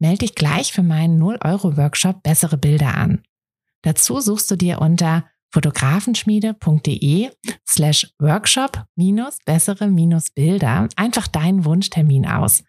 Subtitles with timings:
[0.00, 3.22] Melde dich gleich für meinen 0-Euro-Workshop Bessere Bilder an.
[3.82, 7.30] Dazu suchst du dir unter fotografenschmiede.de
[7.68, 12.64] slash workshop minus bessere minus Bilder einfach deinen Wunschtermin aus.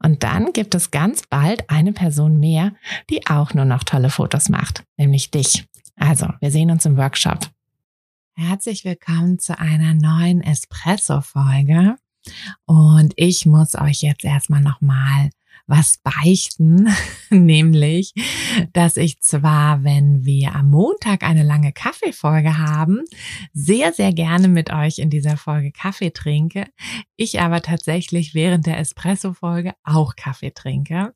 [0.00, 2.72] Und dann gibt es ganz bald eine Person mehr,
[3.10, 5.66] die auch nur noch tolle Fotos macht, nämlich dich.
[5.96, 7.50] Also, wir sehen uns im Workshop.
[8.34, 11.96] Herzlich willkommen zu einer neuen Espresso-Folge.
[12.64, 15.30] Und ich muss euch jetzt erstmal nochmal
[15.66, 16.88] was beichten,
[17.30, 18.14] nämlich,
[18.72, 23.00] dass ich zwar, wenn wir am Montag eine lange Kaffeefolge haben,
[23.52, 26.66] sehr, sehr gerne mit euch in dieser Folge Kaffee trinke,
[27.16, 31.14] ich aber tatsächlich während der Espresso-Folge auch Kaffee trinke,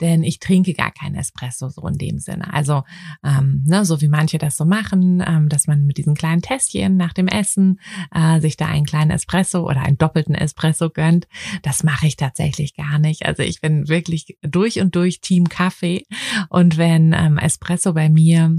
[0.00, 2.52] denn ich trinke gar kein Espresso so in dem Sinne.
[2.52, 2.82] Also,
[3.24, 6.96] ähm, ne, so wie manche das so machen, ähm, dass man mit diesen kleinen Tässchen
[6.96, 7.80] nach dem Essen
[8.12, 11.28] äh, sich da einen kleinen Espresso oder einen doppelten Espresso gönnt,
[11.62, 13.26] das mache ich tatsächlich gar nicht.
[13.26, 16.04] Also ich bin wirklich durch und durch Team Kaffee.
[16.48, 18.56] Und wenn ähm, Espresso bei mir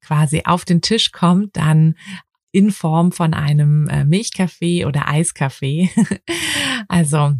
[0.00, 1.94] quasi auf den Tisch kommt, dann
[2.52, 5.90] in Form von einem äh, Milchkaffee oder Eiskaffee.
[6.88, 7.34] also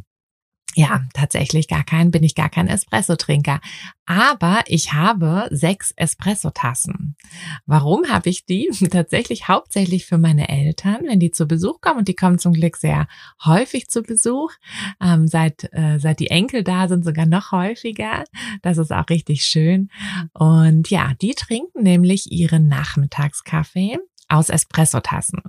[0.75, 3.61] ja, tatsächlich gar kein, bin ich gar kein Espresso-Trinker.
[4.07, 7.17] Aber ich habe sechs Espresso-Tassen.
[7.65, 8.69] Warum habe ich die?
[8.91, 12.01] Tatsächlich hauptsächlich für meine Eltern, wenn die zu Besuch kommen.
[12.01, 13.07] Und die kommen zum Glück sehr
[13.45, 14.53] häufig zu Besuch.
[15.01, 18.25] Ähm, seit, äh, seit die Enkel da sind, sogar noch häufiger.
[18.63, 19.91] Das ist auch richtig schön.
[20.33, 25.41] Und ja, die trinken nämlich ihren Nachmittagskaffee aus Espresso-Tassen.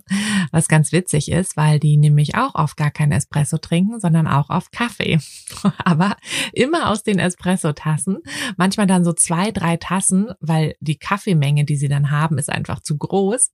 [0.52, 4.50] Was ganz witzig ist, weil die nämlich auch oft gar kein Espresso trinken, sondern auch
[4.50, 5.20] oft Kaffee.
[5.84, 6.18] Aber
[6.54, 8.20] immer aus den Espresso-Tassen.
[8.58, 12.82] Manchmal dann so zwei, drei Tassen, weil die Kaffeemenge, die sie dann haben, ist einfach
[12.82, 13.52] zu groß.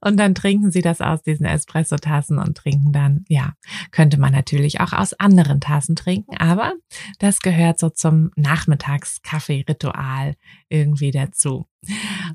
[0.00, 3.54] Und dann trinken sie das aus diesen Espresso-Tassen und trinken dann, ja,
[3.90, 6.74] könnte man natürlich auch aus anderen Tassen trinken, aber
[7.18, 10.34] das gehört so zum Nachmittagskaffee-Ritual
[10.68, 11.66] irgendwie dazu.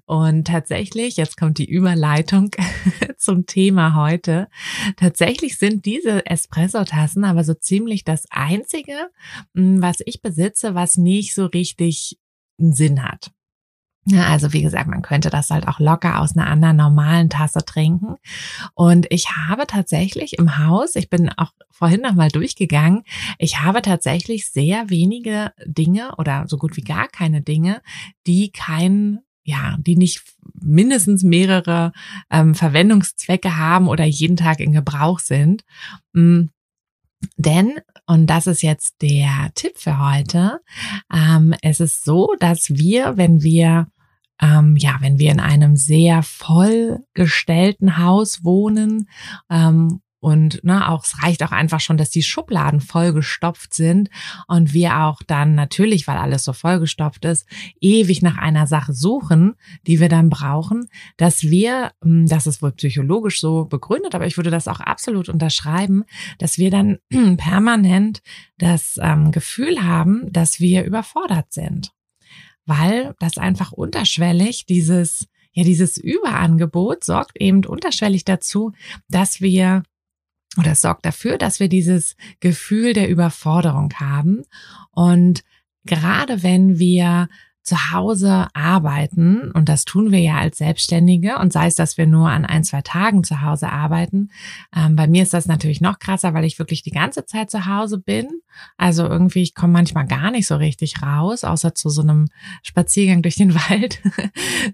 [0.06, 2.52] Und tatsächlich, jetzt kommt die Überleitung
[3.18, 4.48] zum Thema heute.
[4.98, 9.10] Tatsächlich sind diese Espresso-Tassen aber so ziemlich das einzige,
[9.56, 12.18] hm, was ich besitze, was nicht so richtig
[12.60, 13.32] einen Sinn hat.
[14.18, 18.16] Also wie gesagt, man könnte das halt auch locker aus einer anderen normalen Tasse trinken.
[18.74, 23.04] Und ich habe tatsächlich im Haus, ich bin auch vorhin noch mal durchgegangen,
[23.38, 27.81] ich habe tatsächlich sehr wenige Dinge oder so gut wie gar keine Dinge,
[28.26, 30.24] die keinen ja, die nicht
[30.62, 31.92] mindestens mehrere
[32.30, 35.64] ähm, Verwendungszwecke haben oder jeden Tag in Gebrauch sind.
[36.14, 36.50] Mhm.
[37.36, 40.62] Denn, und das ist jetzt der Tipp für heute,
[41.14, 43.88] ähm, es ist so, dass wir, wenn wir
[44.42, 49.10] ähm, ja, wenn wir in einem sehr vollgestellten Haus wohnen
[49.50, 54.09] ähm, und ne, auch es reicht auch einfach schon, dass die Schubladen vollgestopft sind
[54.47, 57.47] und wir auch dann natürlich, weil alles so vollgestopft ist,
[57.80, 59.56] ewig nach einer Sache suchen,
[59.88, 64.35] die wir dann brauchen, dass wir, hm, das ist wohl psychologisch so begründet, aber ich
[64.35, 66.03] würde das auch absolut unterschreiben,
[66.38, 67.00] dass wir dann
[67.38, 68.22] permanent
[68.57, 71.91] das ähm, Gefühl haben, dass wir überfordert sind,
[72.66, 78.72] weil das einfach unterschwellig dieses ja, dieses Überangebot sorgt eben unterschwellig dazu,
[79.09, 79.84] dass wir
[80.58, 84.44] oder es sorgt dafür, dass wir dieses Gefühl der Überforderung haben.
[84.92, 85.44] Und
[85.86, 87.30] gerade wenn wir
[87.69, 92.07] zu Hause arbeiten, und das tun wir ja als Selbstständige, und sei es, dass wir
[92.07, 94.31] nur an ein, zwei Tagen zu Hause arbeiten.
[94.75, 97.68] Ähm, bei mir ist das natürlich noch krasser, weil ich wirklich die ganze Zeit zu
[97.68, 98.28] Hause bin.
[98.75, 102.30] Also irgendwie, ich komme manchmal gar nicht so richtig raus, außer zu so einem
[102.63, 104.01] Spaziergang durch den Wald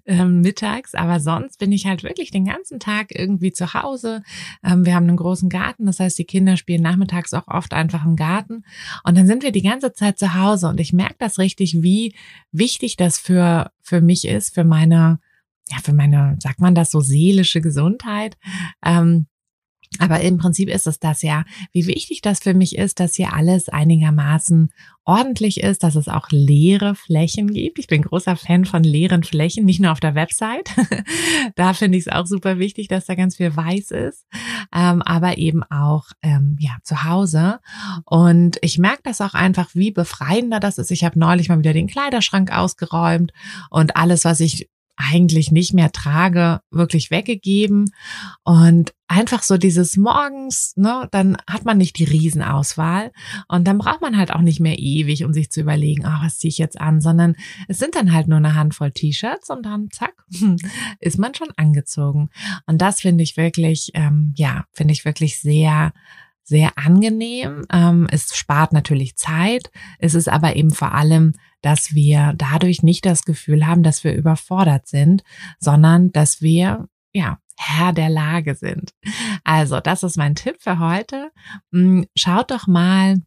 [0.05, 0.95] ähm, mittags.
[0.95, 4.23] Aber sonst bin ich halt wirklich den ganzen Tag irgendwie zu Hause.
[4.63, 8.05] Ähm, wir haben einen großen Garten, das heißt, die Kinder spielen nachmittags auch oft einfach
[8.05, 8.63] im Garten.
[9.03, 12.15] Und dann sind wir die ganze Zeit zu Hause und ich merke das richtig, wie
[12.53, 15.19] wichtig wichtig das für, für mich ist, für meine,
[15.69, 18.37] ja, für meine, sagt man das so, seelische Gesundheit,
[18.85, 19.25] ähm,
[19.99, 23.33] Aber im Prinzip ist es das ja, wie wichtig das für mich ist, dass hier
[23.33, 24.69] alles einigermaßen
[25.05, 27.77] ordentlich ist, dass es auch leere Flächen gibt.
[27.77, 30.69] Ich bin großer Fan von leeren Flächen, nicht nur auf der Website.
[31.55, 34.25] da finde ich es auch super wichtig, dass da ganz viel weiß ist,
[34.73, 37.59] ähm, aber eben auch ähm, ja zu Hause.
[38.05, 40.91] Und ich merke das auch einfach, wie befreiender das ist.
[40.91, 43.31] Ich habe neulich mal wieder den Kleiderschrank ausgeräumt
[43.69, 47.91] und alles, was ich eigentlich nicht mehr trage, wirklich weggegeben.
[48.43, 53.11] Und einfach so dieses morgens, ne, dann hat man nicht die Riesenauswahl
[53.47, 56.39] und dann braucht man halt auch nicht mehr ewig, um sich zu überlegen, ah, was
[56.39, 57.35] ziehe ich jetzt an, sondern
[57.67, 60.13] es sind dann halt nur eine Handvoll T-Shirts und dann zack,
[60.99, 62.29] ist man schon angezogen.
[62.65, 65.93] Und das finde ich wirklich, ähm, ja, finde ich wirklich sehr
[66.47, 67.65] sehr angenehm.
[67.71, 69.71] Ähm, es spart natürlich Zeit.
[69.97, 71.33] Es ist aber eben vor allem,
[71.65, 75.23] dass wir dadurch nicht das Gefühl haben, dass wir überfordert sind,
[75.59, 78.93] sondern dass wir, ja, Herr der Lage sind.
[79.43, 81.31] Also, das ist mein Tipp für heute.
[81.71, 83.21] Hm, schaut doch mal,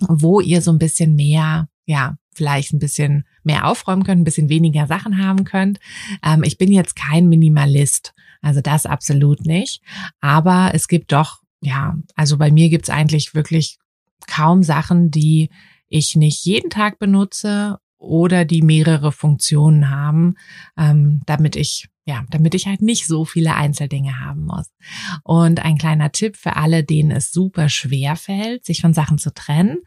[0.00, 4.48] wo ihr so ein bisschen mehr, ja, vielleicht ein bisschen mehr aufräumen könnt, ein bisschen
[4.48, 5.78] weniger Sachen haben könnt.
[6.24, 9.82] Ähm, ich bin jetzt kein Minimalist, also das absolut nicht.
[10.20, 13.78] Aber es gibt doch ja, also bei mir gibt's eigentlich wirklich
[14.26, 15.50] kaum Sachen, die
[15.88, 20.34] ich nicht jeden Tag benutze oder die mehrere Funktionen haben,
[20.76, 24.68] ähm, damit ich ja, damit ich halt nicht so viele Einzeldinge haben muss.
[25.24, 29.34] Und ein kleiner Tipp für alle, denen es super schwer fällt, sich von Sachen zu
[29.34, 29.78] trennen,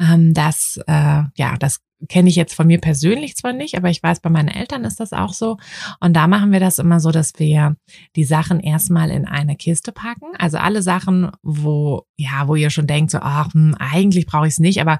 [0.00, 4.02] ähm, das äh, ja, das kenne ich jetzt von mir persönlich zwar nicht, aber ich
[4.02, 5.56] weiß, bei meinen Eltern ist das auch so.
[6.00, 7.76] Und da machen wir das immer so, dass wir
[8.16, 10.26] die Sachen erstmal in eine Kiste packen.
[10.38, 14.54] Also alle Sachen, wo, ja, wo ihr schon denkt, so, ach, hm, eigentlich brauche ich
[14.54, 14.98] es nicht, aber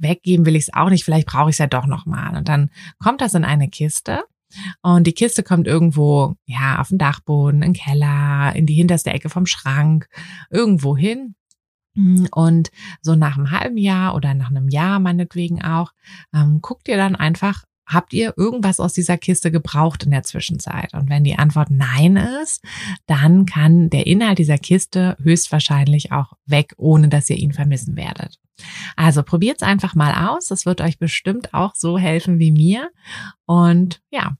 [0.00, 2.36] weggeben will ich es auch nicht, vielleicht brauche ich es ja doch nochmal.
[2.36, 4.24] Und dann kommt das in eine Kiste.
[4.82, 9.28] Und die Kiste kommt irgendwo, ja, auf den Dachboden, den Keller, in die hinterste Ecke
[9.28, 10.08] vom Schrank,
[10.50, 11.36] irgendwo hin.
[12.30, 12.70] Und
[13.02, 15.92] so nach einem halben Jahr oder nach einem Jahr meinetwegen auch,
[16.34, 20.94] ähm, guckt ihr dann einfach, habt ihr irgendwas aus dieser Kiste gebraucht in der Zwischenzeit?
[20.94, 22.64] Und wenn die Antwort nein ist,
[23.06, 28.38] dann kann der Inhalt dieser Kiste höchstwahrscheinlich auch weg, ohne dass ihr ihn vermissen werdet.
[28.96, 30.46] Also probiert's einfach mal aus.
[30.46, 32.90] Das wird euch bestimmt auch so helfen wie mir.
[33.46, 34.36] Und ja,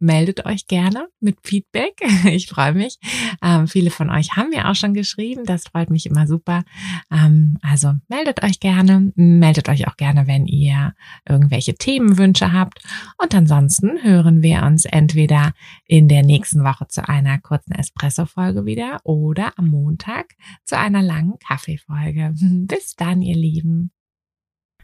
[0.00, 2.00] meldet euch gerne mit Feedback.
[2.30, 2.98] Ich freue mich.
[3.42, 5.44] Ähm, viele von euch haben mir auch schon geschrieben.
[5.44, 6.64] Das freut mich immer super.
[7.10, 9.12] Ähm, also meldet euch gerne.
[9.14, 10.94] Meldet euch auch gerne, wenn ihr
[11.28, 12.82] irgendwelche Themenwünsche habt.
[13.18, 15.52] Und ansonsten hören wir uns entweder
[15.86, 21.38] in der nächsten Woche zu einer kurzen Espresso-Folge wieder oder am Montag zu einer langen
[21.38, 22.32] Kaffeefolge.
[22.40, 23.90] Bis dann, ihr Lieben.